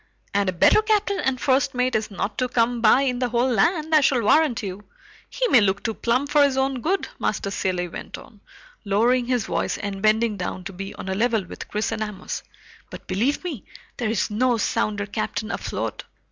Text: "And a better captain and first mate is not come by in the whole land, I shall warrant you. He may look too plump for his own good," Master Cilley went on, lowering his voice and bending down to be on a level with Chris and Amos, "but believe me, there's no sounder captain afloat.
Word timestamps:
"And 0.33 0.49
a 0.49 0.51
better 0.51 0.81
captain 0.81 1.19
and 1.19 1.39
first 1.39 1.75
mate 1.75 1.93
is 1.95 2.09
not 2.09 2.41
come 2.55 2.81
by 2.81 3.01
in 3.03 3.19
the 3.19 3.29
whole 3.29 3.51
land, 3.51 3.93
I 3.93 4.01
shall 4.01 4.23
warrant 4.23 4.63
you. 4.63 4.83
He 5.29 5.47
may 5.49 5.61
look 5.61 5.83
too 5.83 5.93
plump 5.93 6.31
for 6.31 6.43
his 6.43 6.57
own 6.57 6.81
good," 6.81 7.07
Master 7.19 7.51
Cilley 7.51 7.87
went 7.87 8.17
on, 8.17 8.41
lowering 8.83 9.27
his 9.27 9.45
voice 9.45 9.77
and 9.77 10.01
bending 10.01 10.37
down 10.37 10.63
to 10.63 10.73
be 10.73 10.95
on 10.95 11.07
a 11.07 11.13
level 11.13 11.45
with 11.45 11.67
Chris 11.67 11.91
and 11.91 12.01
Amos, 12.01 12.41
"but 12.89 13.05
believe 13.05 13.43
me, 13.43 13.63
there's 13.97 14.31
no 14.31 14.57
sounder 14.57 15.05
captain 15.05 15.51
afloat. 15.51 16.03